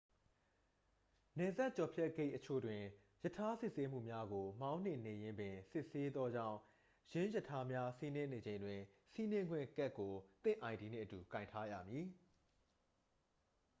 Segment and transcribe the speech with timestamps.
[1.37, 2.83] နယ်စပ်ဖြတ်ကျော်ဂိတ်အချို့တွင်
[3.23, 6.59] ရထား စစ်ဆေးမှုများကို မောင်းနှင်နေရင်းပင် စစ်ဆေးသောကြောင်း
[7.11, 8.79] ယင်းရထားများ စီးနင်းနေချိန်တွင်
[9.13, 12.07] စီးနင်းခွင့်ကတ်ကို သင့် id နှင့်အတူ ကိုင်ထားရမည်